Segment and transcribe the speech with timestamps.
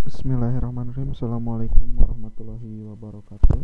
[0.00, 1.12] Bismillahirrahmanirrahim.
[1.12, 3.60] Assalamualaikum warahmatullahi wabarakatuh.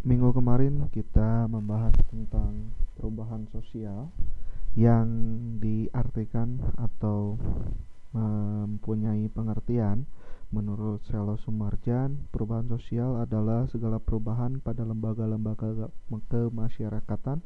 [0.00, 4.08] Minggu kemarin kita membahas tentang perubahan sosial
[4.72, 5.08] Yang
[5.60, 7.36] diartikan atau
[8.16, 10.08] mempunyai pengertian.
[10.56, 15.92] Menurut Selo Sumarjan Perubahan sosial adalah segala perubahan pada lembaga-lembaga
[16.32, 17.44] kemasyarakatan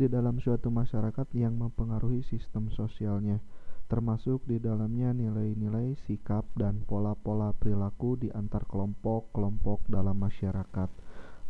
[0.00, 3.44] Di dalam suatu masyarakat yang mempengaruhi sistem sosialnya
[3.86, 10.90] termasuk di dalamnya nilai-nilai, sikap, dan pola-pola perilaku di antar kelompok-kelompok dalam masyarakat.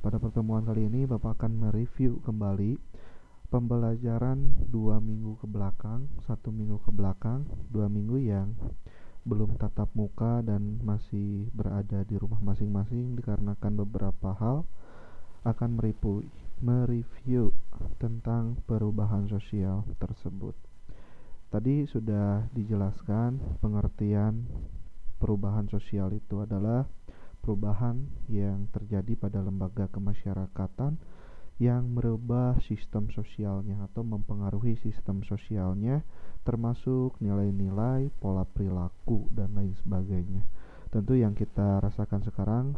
[0.04, 2.76] Pada pertemuan kali ini, Bapak akan mereview kembali
[3.48, 8.52] pembelajaran dua minggu ke belakang, satu minggu ke belakang, dua minggu yang
[9.26, 14.62] belum tatap muka dan masih berada di rumah masing-masing dikarenakan beberapa hal
[15.42, 15.78] akan
[16.62, 17.54] mereview
[17.98, 20.65] tentang perubahan sosial tersebut.
[21.56, 24.44] Tadi sudah dijelaskan pengertian
[25.16, 26.84] perubahan sosial itu adalah
[27.40, 31.00] perubahan yang terjadi pada lembaga kemasyarakatan
[31.56, 36.04] yang merubah sistem sosialnya atau mempengaruhi sistem sosialnya
[36.44, 40.44] termasuk nilai-nilai, pola perilaku dan lain sebagainya.
[40.92, 42.76] Tentu yang kita rasakan sekarang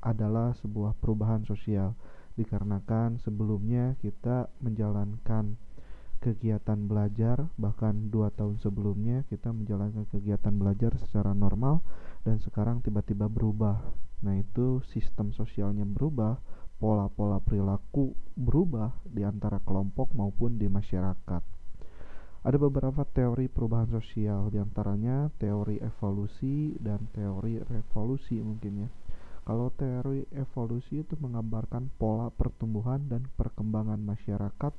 [0.00, 1.92] adalah sebuah perubahan sosial
[2.40, 5.60] dikarenakan sebelumnya kita menjalankan
[6.18, 11.80] kegiatan belajar bahkan dua tahun sebelumnya kita menjalankan kegiatan belajar secara normal
[12.26, 13.80] dan sekarang tiba-tiba berubah.
[14.26, 16.42] Nah itu sistem sosialnya berubah
[16.78, 21.42] pola-pola perilaku berubah di antara kelompok maupun di masyarakat.
[22.38, 28.88] Ada beberapa teori perubahan sosial di antaranya teori evolusi dan teori revolusi mungkin ya.
[29.42, 34.72] Kalau teori evolusi itu menggambarkan pola pertumbuhan dan perkembangan masyarakat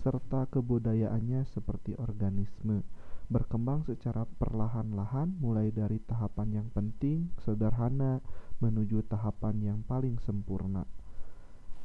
[0.00, 2.80] serta kebudayaannya seperti organisme
[3.32, 8.20] berkembang secara perlahan-lahan mulai dari tahapan yang penting, sederhana
[8.60, 10.84] menuju tahapan yang paling sempurna.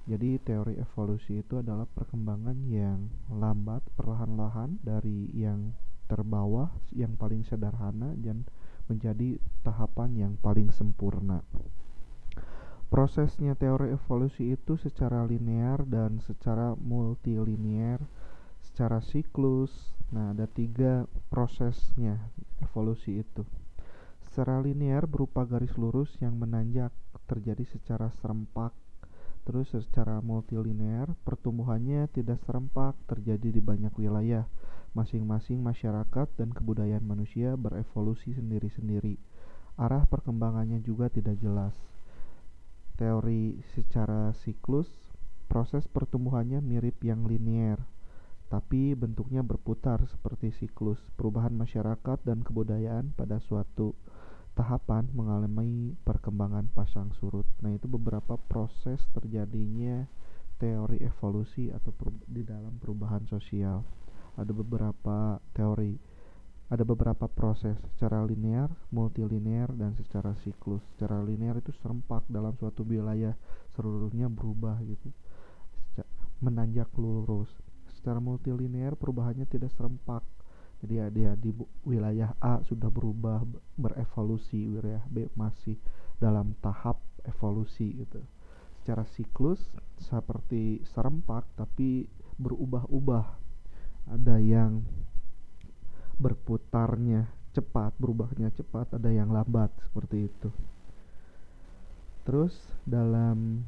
[0.07, 5.71] Jadi teori evolusi itu adalah perkembangan yang lambat, perlahan-lahan dari yang
[6.11, 8.47] terbawah, yang paling sederhana dan
[8.87, 11.43] menjadi tahapan yang paling sempurna.
[12.87, 17.99] Prosesnya teori evolusi itu secara linear dan secara multilinear,
[18.63, 19.91] secara siklus.
[20.15, 22.31] Nah, ada tiga prosesnya
[22.63, 23.43] evolusi itu.
[24.23, 26.95] Secara linear berupa garis lurus yang menanjak
[27.27, 28.71] terjadi secara serempak.
[29.43, 34.47] Terus secara multilinear pertumbuhannya tidak serempak terjadi di banyak wilayah.
[34.95, 39.19] Masing-masing masyarakat dan kebudayaan manusia berevolusi sendiri-sendiri.
[39.75, 41.75] Arah perkembangannya juga tidak jelas
[42.97, 44.89] teori secara siklus,
[45.47, 47.77] proses pertumbuhannya mirip yang linier,
[48.49, 50.99] tapi bentuknya berputar seperti siklus.
[51.15, 53.93] Perubahan masyarakat dan kebudayaan pada suatu
[54.57, 57.45] tahapan mengalami perkembangan pasang surut.
[57.61, 60.09] Nah, itu beberapa proses terjadinya
[60.57, 61.93] teori evolusi atau
[62.25, 63.85] di dalam perubahan sosial.
[64.33, 66.16] Ada beberapa teori
[66.67, 70.83] ada beberapa proses secara linear, multilinear, dan secara siklus.
[70.95, 73.39] Secara linear itu serempak dalam suatu wilayah
[73.79, 75.15] seluruhnya berubah gitu,
[76.43, 77.47] menanjak lurus.
[77.95, 80.23] Secara multilinear perubahannya tidak serempak.
[80.77, 81.49] Jadi ya dia di
[81.87, 83.41] wilayah A sudah berubah
[83.79, 85.79] berevolusi, wilayah B masih
[86.19, 88.21] dalam tahap evolusi gitu.
[88.83, 89.63] Secara siklus
[89.97, 92.05] seperti serempak tapi
[92.37, 93.25] berubah-ubah.
[94.07, 94.85] Ada yang
[96.17, 100.49] berputarnya cepat, berubahnya cepat, ada yang lambat seperti itu.
[102.25, 103.63] Terus dalam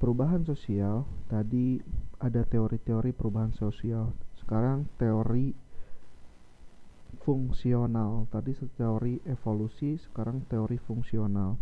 [0.00, 1.78] perubahan sosial tadi
[2.18, 4.16] ada teori-teori perubahan sosial.
[4.40, 5.52] Sekarang teori
[7.22, 8.26] fungsional.
[8.32, 11.60] Tadi teori evolusi, sekarang teori fungsional.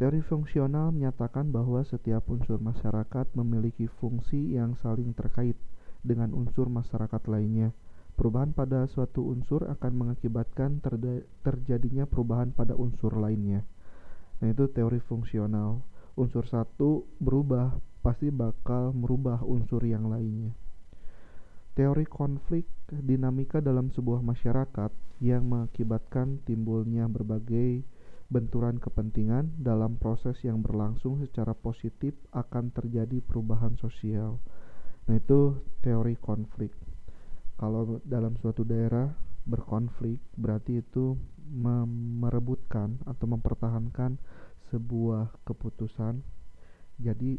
[0.00, 5.54] Teori fungsional menyatakan bahwa setiap unsur masyarakat memiliki fungsi yang saling terkait
[6.02, 7.70] dengan unsur masyarakat lainnya
[8.12, 10.78] Perubahan pada suatu unsur akan mengakibatkan
[11.42, 13.64] terjadinya perubahan pada unsur lainnya.
[14.38, 15.80] Nah, itu teori fungsional.
[16.14, 20.52] Unsur satu berubah pasti bakal merubah unsur yang lainnya.
[21.72, 24.92] Teori konflik dinamika dalam sebuah masyarakat
[25.24, 27.80] yang mengakibatkan timbulnya berbagai
[28.28, 34.36] benturan kepentingan dalam proses yang berlangsung secara positif akan terjadi perubahan sosial.
[35.08, 36.76] Nah, itu teori konflik
[37.62, 39.14] kalau dalam suatu daerah
[39.46, 41.14] berkonflik berarti itu
[42.18, 44.18] merebutkan atau mempertahankan
[44.74, 46.26] sebuah keputusan
[46.98, 47.38] jadi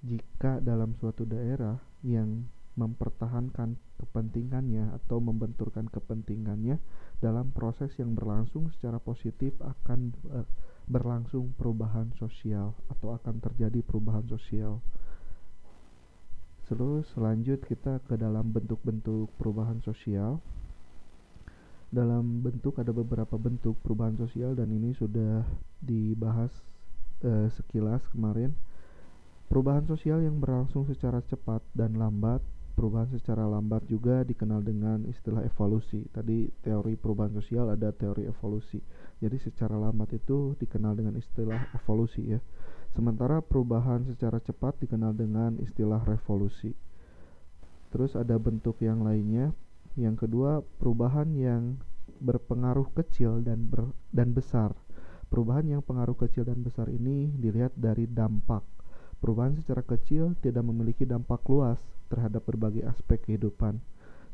[0.00, 2.48] jika dalam suatu daerah yang
[2.80, 6.78] mempertahankan kepentingannya atau membenturkan kepentingannya
[7.18, 10.46] dalam proses yang berlangsung secara positif akan uh,
[10.86, 14.78] berlangsung perubahan sosial atau akan terjadi perubahan sosial.
[16.68, 20.36] Terus selanjut kita ke dalam bentuk-bentuk perubahan sosial.
[21.88, 25.48] Dalam bentuk ada beberapa bentuk perubahan sosial dan ini sudah
[25.80, 26.52] dibahas
[27.24, 28.52] uh, sekilas kemarin.
[29.48, 32.44] Perubahan sosial yang berlangsung secara cepat dan lambat
[32.78, 36.06] perubahan secara lambat juga dikenal dengan istilah evolusi.
[36.14, 38.78] Tadi teori perubahan sosial ada teori evolusi.
[39.18, 42.38] Jadi secara lambat itu dikenal dengan istilah evolusi ya.
[42.92, 46.72] Sementara perubahan secara cepat dikenal dengan istilah revolusi.
[47.88, 49.52] Terus ada bentuk yang lainnya.
[49.98, 51.80] Yang kedua, perubahan yang
[52.20, 54.74] berpengaruh kecil dan ber, dan besar.
[55.28, 58.64] Perubahan yang pengaruh kecil dan besar ini dilihat dari dampak.
[59.18, 63.82] Perubahan secara kecil tidak memiliki dampak luas terhadap berbagai aspek kehidupan.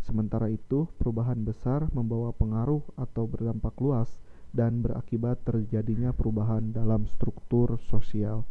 [0.04, 4.12] Sementara itu, perubahan besar membawa pengaruh atau berdampak luas
[4.54, 8.46] dan berakibat terjadinya perubahan dalam struktur sosial.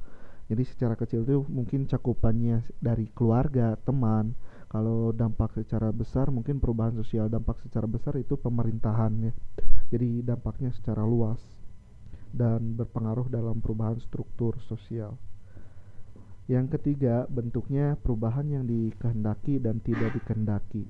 [0.52, 4.36] Jadi secara kecil itu mungkin cakupannya dari keluarga, teman.
[4.68, 9.34] Kalau dampak secara besar mungkin perubahan sosial, dampak secara besar itu pemerintahan ya.
[9.96, 11.40] Jadi dampaknya secara luas
[12.36, 15.16] dan berpengaruh dalam perubahan struktur sosial.
[16.52, 20.84] Yang ketiga, bentuknya perubahan yang dikehendaki dan tidak dikehendaki.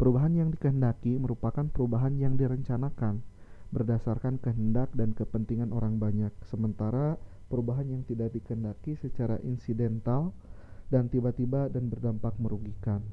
[0.00, 3.20] Perubahan yang dikehendaki merupakan perubahan yang direncanakan
[3.70, 7.20] berdasarkan kehendak dan kepentingan orang banyak, sementara
[7.52, 10.32] perubahan yang tidak dikehendaki secara insidental
[10.88, 13.04] dan tiba-tiba dan berdampak merugikan.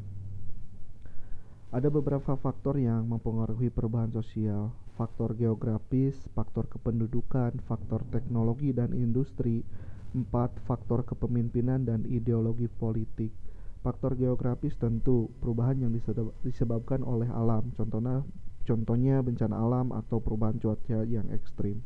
[1.76, 9.68] Ada beberapa faktor yang mempengaruhi perubahan sosial, faktor geografis, faktor kependudukan, faktor teknologi dan industri,
[10.16, 13.36] Empat, faktor kepemimpinan dan ideologi politik.
[13.84, 15.92] Faktor geografis tentu perubahan yang
[16.40, 18.24] disebabkan oleh alam, contohnya
[18.66, 21.80] contohnya bencana alam atau perubahan cuaca yang ekstrim.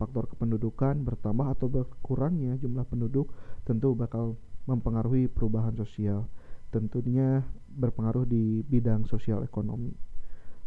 [0.00, 3.28] Faktor kependudukan bertambah atau berkurangnya jumlah penduduk
[3.68, 6.24] tentu bakal mempengaruhi perubahan sosial.
[6.72, 9.92] Tentunya berpengaruh di bidang sosial ekonomi.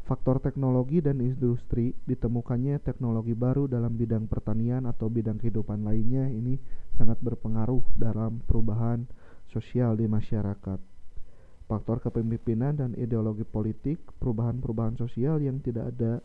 [0.03, 6.59] Faktor teknologi dan industri ditemukannya teknologi baru dalam bidang pertanian atau bidang kehidupan lainnya ini
[6.99, 9.07] sangat berpengaruh dalam perubahan
[9.47, 10.92] sosial di masyarakat.
[11.65, 16.19] Faktor kepemimpinan dan ideologi politik, perubahan-perubahan sosial yang tidak ada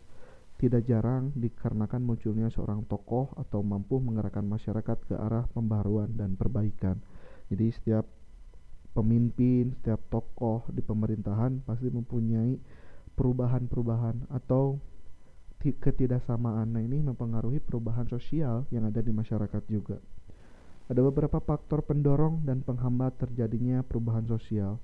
[0.58, 6.98] tidak jarang dikarenakan munculnya seorang tokoh atau mampu menggerakkan masyarakat ke arah pembaruan dan perbaikan.
[7.46, 8.04] Jadi setiap
[8.90, 12.58] pemimpin, setiap tokoh di pemerintahan pasti mempunyai
[13.14, 14.82] perubahan-perubahan atau
[15.62, 16.74] ketidaksamaan.
[16.74, 20.02] Nah, ini mempengaruhi perubahan sosial yang ada di masyarakat juga.
[20.90, 24.82] Ada beberapa faktor pendorong dan penghambat terjadinya perubahan sosial.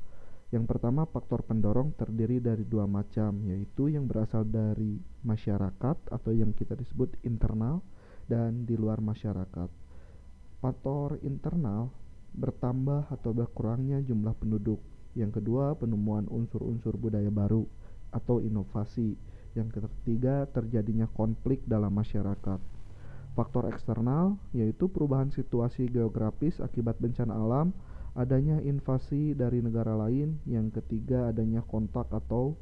[0.54, 6.54] Yang pertama, faktor pendorong terdiri dari dua macam, yaitu yang berasal dari masyarakat atau yang
[6.54, 7.82] kita disebut internal
[8.30, 9.66] dan di luar masyarakat.
[10.62, 11.90] Faktor internal
[12.38, 14.78] bertambah atau berkurangnya jumlah penduduk.
[15.18, 17.66] Yang kedua, penemuan unsur-unsur budaya baru
[18.14, 19.18] atau inovasi.
[19.58, 22.62] Yang ketiga, terjadinya konflik dalam masyarakat.
[23.34, 27.74] Faktor eksternal yaitu perubahan situasi geografis akibat bencana alam,
[28.14, 32.54] adanya invasi dari negara lain, yang ketiga adanya kontak atau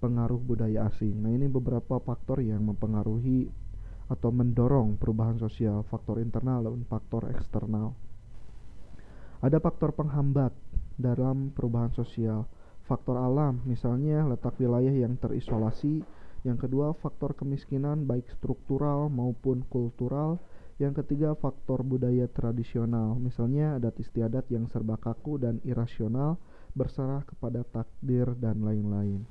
[0.00, 1.16] pengaruh budaya asing.
[1.20, 3.48] Nah, ini beberapa faktor yang mempengaruhi
[4.08, 7.96] atau mendorong perubahan sosial, faktor internal dan faktor eksternal.
[9.40, 10.52] Ada faktor penghambat
[11.00, 12.44] dalam perubahan sosial
[12.90, 16.02] faktor alam, misalnya letak wilayah yang terisolasi.
[16.42, 20.42] Yang kedua, faktor kemiskinan baik struktural maupun kultural.
[20.80, 26.40] Yang ketiga, faktor budaya tradisional, misalnya adat istiadat yang serba kaku dan irasional,
[26.72, 29.28] berserah kepada takdir dan lain-lain.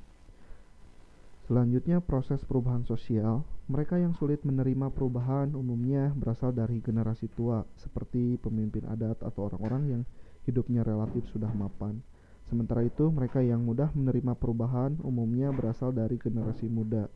[1.50, 3.42] Selanjutnya, proses perubahan sosial.
[3.66, 9.82] Mereka yang sulit menerima perubahan umumnya berasal dari generasi tua, seperti pemimpin adat atau orang-orang
[9.90, 10.02] yang
[10.46, 11.98] hidupnya relatif sudah mapan.
[12.46, 17.10] Sementara itu, mereka yang mudah menerima perubahan umumnya berasal dari generasi muda.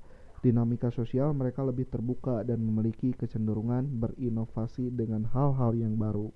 [0.44, 6.28] Dinamika sosial mereka lebih terbuka dan memiliki kecenderungan berinovasi dengan hal-hal yang baru.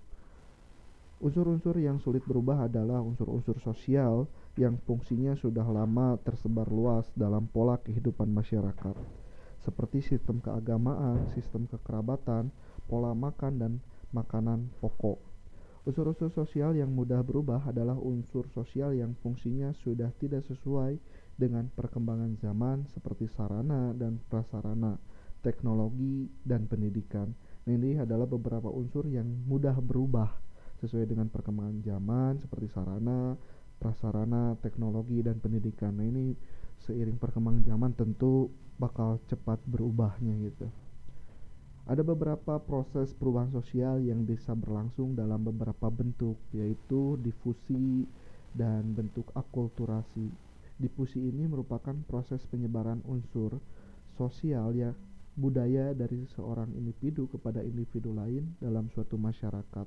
[1.21, 4.25] Unsur-unsur yang sulit berubah adalah unsur-unsur sosial
[4.57, 8.97] yang fungsinya sudah lama tersebar luas dalam pola kehidupan masyarakat,
[9.61, 12.49] seperti sistem keagamaan, sistem kekerabatan,
[12.89, 13.73] pola makan, dan
[14.17, 15.21] makanan pokok.
[15.85, 20.97] Unsur-unsur sosial yang mudah berubah adalah unsur sosial yang fungsinya sudah tidak sesuai
[21.39, 24.99] dengan perkembangan zaman seperti sarana dan prasarana,
[25.41, 27.31] teknologi, dan pendidikan.
[27.65, 30.35] Nah, ini adalah beberapa unsur yang mudah berubah
[30.83, 33.39] sesuai dengan perkembangan zaman seperti sarana,
[33.79, 35.95] prasarana, teknologi, dan pendidikan.
[35.95, 36.35] Nah, ini
[36.83, 40.67] seiring perkembangan zaman tentu bakal cepat berubahnya gitu.
[41.89, 48.05] Ada beberapa proses perubahan sosial yang bisa berlangsung dalam beberapa bentuk, yaitu difusi
[48.53, 50.48] dan bentuk akulturasi.
[50.79, 53.59] Difusi ini merupakan proses penyebaran unsur
[54.15, 54.95] sosial ya
[55.39, 59.87] budaya dari seorang individu kepada individu lain dalam suatu masyarakat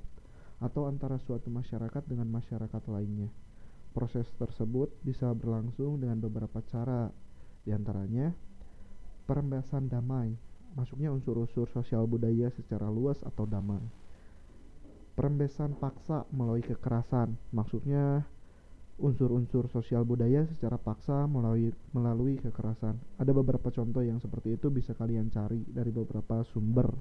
[0.62, 3.28] atau antara suatu masyarakat dengan masyarakat lainnya.
[3.92, 7.12] Proses tersebut bisa berlangsung dengan beberapa cara,
[7.64, 8.32] di antaranya
[9.28, 10.32] perembasan damai,
[10.72, 13.84] masuknya unsur-unsur sosial budaya secara luas atau damai.
[15.12, 18.24] Perembesan paksa melalui kekerasan, maksudnya
[19.00, 23.00] unsur-unsur sosial budaya secara paksa melalui melalui kekerasan.
[23.16, 26.92] Ada beberapa contoh yang seperti itu bisa kalian cari dari beberapa sumber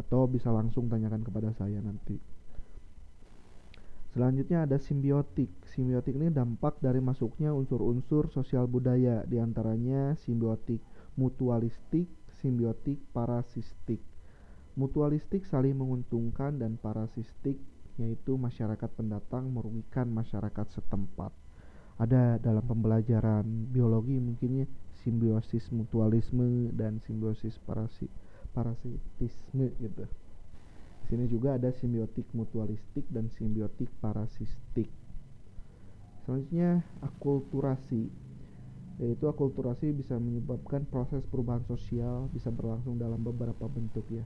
[0.00, 2.16] atau bisa langsung tanyakan kepada saya nanti.
[4.10, 5.54] Selanjutnya ada simbiotik.
[5.70, 10.82] Simbiotik ini dampak dari masuknya unsur-unsur sosial budaya, di antaranya simbiotik
[11.14, 12.10] mutualistik,
[12.42, 14.02] simbiotik parasistik.
[14.74, 17.60] Mutualistik saling menguntungkan dan parasistik
[18.00, 21.30] yaitu masyarakat pendatang merugikan masyarakat setempat.
[22.00, 24.64] Ada dalam pembelajaran biologi mungkinnya
[25.04, 28.08] simbiosis mutualisme dan simbiosis parasi,
[28.56, 30.08] parasitisme gitu
[31.10, 34.86] sini juga ada simbiotik mutualistik dan simbiotik parasistik.
[36.22, 38.06] Selanjutnya akulturasi.
[39.02, 44.22] Yaitu akulturasi bisa menyebabkan proses perubahan sosial bisa berlangsung dalam beberapa bentuk ya.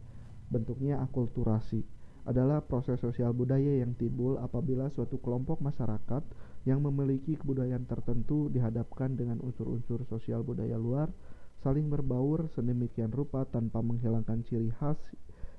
[0.52, 1.80] Bentuknya akulturasi
[2.24, 6.24] adalah proses sosial budaya yang timbul apabila suatu kelompok masyarakat
[6.64, 11.12] yang memiliki kebudayaan tertentu dihadapkan dengan unsur-unsur sosial budaya luar
[11.60, 15.00] saling berbaur sedemikian rupa tanpa menghilangkan ciri khas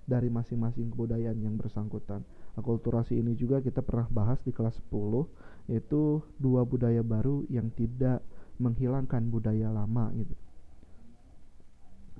[0.05, 2.21] dari masing-masing kebudayaan yang bersangkutan.
[2.55, 8.21] Akulturasi ini juga kita pernah bahas di kelas 10 yaitu dua budaya baru yang tidak
[8.61, 10.37] menghilangkan budaya lama gitu.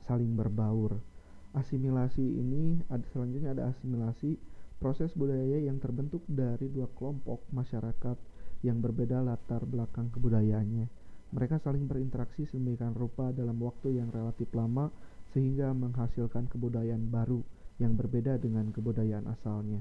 [0.09, 1.14] Saling berbaur.
[1.55, 4.35] Asimilasi ini ada selanjutnya ada asimilasi
[4.75, 8.19] proses budaya yang terbentuk dari dua kelompok masyarakat
[8.59, 10.91] yang berbeda latar belakang kebudayaannya.
[11.31, 14.91] Mereka saling berinteraksi sedemikian rupa dalam waktu yang relatif lama
[15.31, 17.39] sehingga menghasilkan kebudayaan baru
[17.79, 19.79] yang berbeda dengan kebudayaan asalnya.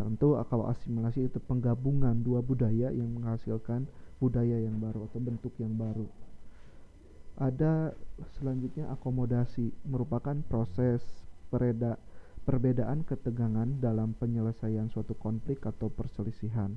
[0.00, 3.84] Tentu kalau asimilasi itu penggabungan dua budaya yang menghasilkan
[4.16, 6.08] budaya yang baru atau bentuk yang baru.
[7.40, 7.96] Ada
[8.36, 11.00] selanjutnya akomodasi merupakan proses
[11.48, 11.96] pereda,
[12.44, 16.76] perbedaan ketegangan dalam penyelesaian suatu konflik atau perselisihan.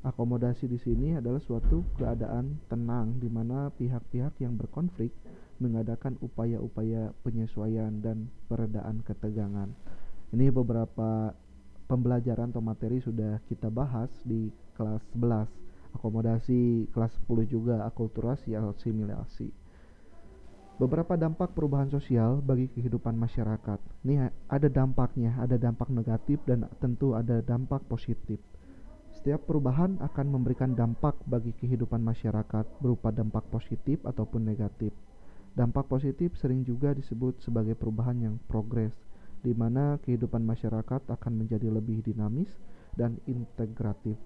[0.00, 5.12] Akomodasi di sini adalah suatu keadaan tenang di mana pihak-pihak yang berkonflik
[5.60, 9.68] mengadakan upaya-upaya penyesuaian dan peredaan ketegangan.
[10.32, 11.36] Ini beberapa
[11.92, 14.48] pembelajaran atau materi sudah kita bahas di
[14.80, 15.44] kelas 11.
[15.92, 19.52] Akomodasi kelas 10 juga akulturasi asimilasi.
[20.80, 23.76] Beberapa dampak perubahan sosial bagi kehidupan masyarakat.
[24.00, 28.40] Ini ada dampaknya, ada dampak negatif dan tentu ada dampak positif.
[29.12, 34.96] Setiap perubahan akan memberikan dampak bagi kehidupan masyarakat berupa dampak positif ataupun negatif.
[35.52, 38.96] Dampak positif sering juga disebut sebagai perubahan yang progres,
[39.44, 42.48] di mana kehidupan masyarakat akan menjadi lebih dinamis
[42.96, 44.16] dan integratif.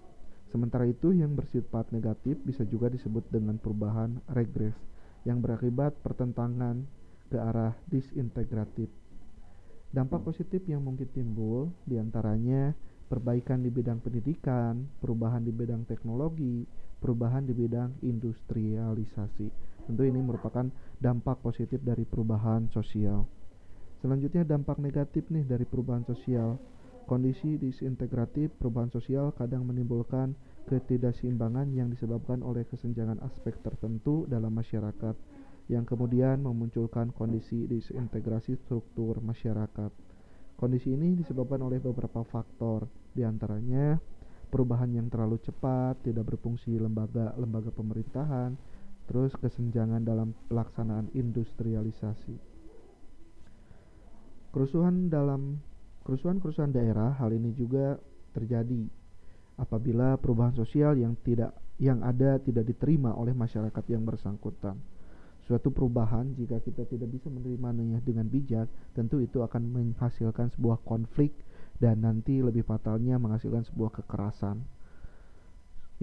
[0.55, 4.79] Sementara itu, yang bersifat negatif bisa juga disebut dengan perubahan regres,
[5.25, 6.85] yang berakibat pertentangan
[7.29, 8.89] ke arah disintegratif.
[9.95, 12.75] Dampak positif yang mungkin timbul di antaranya
[13.09, 16.67] perbaikan di bidang pendidikan, perubahan di bidang teknologi,
[16.99, 19.47] perubahan di bidang industrialisasi.
[19.85, 20.67] Tentu ini merupakan
[20.99, 23.29] dampak positif dari perubahan sosial.
[24.01, 26.57] Selanjutnya dampak negatif nih dari perubahan sosial.
[27.05, 30.33] Kondisi disintegratif perubahan sosial kadang menimbulkan
[30.65, 35.13] ketidakseimbangan yang disebabkan oleh kesenjangan aspek tertentu dalam masyarakat
[35.69, 39.93] yang kemudian memunculkan kondisi disintegrasi struktur masyarakat.
[40.57, 44.01] Kondisi ini disebabkan oleh beberapa faktor, di antaranya
[44.49, 48.57] perubahan yang terlalu cepat, tidak berfungsi lembaga-lembaga pemerintahan,
[49.05, 52.41] terus kesenjangan dalam pelaksanaan industrialisasi.
[54.55, 55.61] Kerusuhan dalam
[56.05, 57.97] kerusuhan-kerusuhan daerah hal ini juga
[58.37, 58.87] terjadi
[59.57, 64.79] apabila perubahan sosial yang tidak yang ada tidak diterima oleh masyarakat yang bersangkutan.
[65.45, 68.65] Suatu perubahan jika kita tidak bisa menerimanya dengan bijak,
[68.97, 71.37] tentu itu akan menghasilkan sebuah konflik
[71.77, 74.65] dan nanti lebih fatalnya menghasilkan sebuah kekerasan.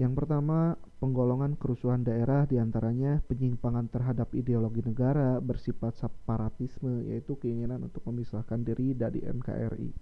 [0.00, 7.84] Yang pertama, penggolongan kerusuhan daerah di antaranya penyimpangan terhadap ideologi negara bersifat separatisme, yaitu keinginan
[7.84, 9.92] untuk memisahkan diri dari NKRI,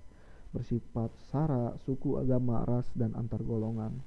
[0.55, 3.99] bersifat sara, suku, agama, ras, dan antar golongan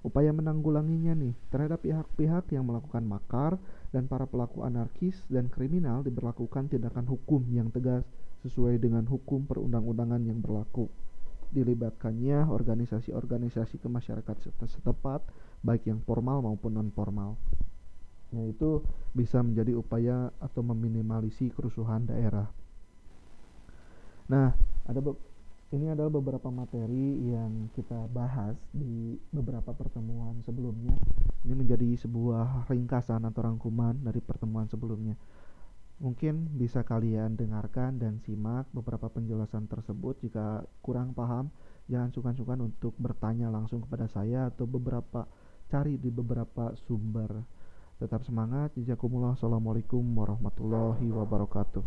[0.00, 3.60] upaya menanggulanginya nih terhadap pihak-pihak yang melakukan makar
[3.92, 8.08] dan para pelaku anarkis dan kriminal diberlakukan tindakan hukum yang tegas
[8.40, 10.88] sesuai dengan hukum perundang-undangan yang berlaku.
[11.50, 15.26] Dilibatkannya organisasi-organisasi kemasyarakatan setempat,
[15.66, 17.34] baik yang formal maupun non-formal.
[18.30, 22.46] Yaitu bisa menjadi upaya atau meminimalisi kerusuhan daerah.
[24.30, 24.54] Nah,
[24.86, 25.02] ada
[25.70, 30.98] ini adalah beberapa materi yang kita bahas di beberapa pertemuan sebelumnya.
[31.46, 35.14] Ini menjadi sebuah ringkasan atau rangkuman dari pertemuan sebelumnya.
[36.00, 40.16] Mungkin bisa kalian dengarkan dan simak beberapa penjelasan tersebut.
[40.24, 41.52] Jika kurang paham,
[41.92, 45.28] jangan sungkan-sungkan untuk bertanya langsung kepada saya atau beberapa
[45.68, 47.44] cari di beberapa sumber.
[48.00, 48.72] Tetap semangat.
[48.80, 49.36] Jazakumullah.
[49.36, 51.84] Assalamualaikum warahmatullahi wabarakatuh.